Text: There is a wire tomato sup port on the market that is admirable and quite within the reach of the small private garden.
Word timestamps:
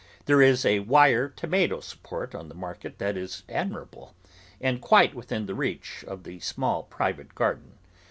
There 0.25 0.41
is 0.41 0.65
a 0.65 0.79
wire 0.79 1.29
tomato 1.29 1.79
sup 1.79 2.01
port 2.01 2.33
on 2.33 2.49
the 2.49 2.55
market 2.55 2.97
that 2.97 3.15
is 3.15 3.43
admirable 3.47 4.15
and 4.59 4.81
quite 4.81 5.13
within 5.13 5.45
the 5.45 5.53
reach 5.53 6.03
of 6.07 6.23
the 6.23 6.39
small 6.39 6.81
private 6.81 7.35
garden. 7.35 7.77